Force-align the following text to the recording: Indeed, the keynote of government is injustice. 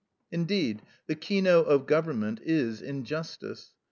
Indeed, 0.31 0.81
the 1.05 1.13
keynote 1.13 1.67
of 1.67 1.85
government 1.85 2.39
is 2.43 2.81
injustice. 2.81 3.69